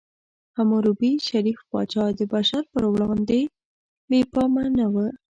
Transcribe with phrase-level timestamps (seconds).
[0.57, 3.39] حموربي، شریف پاچا، د بشر په وړاندې
[4.09, 4.95] بې پامه نه و.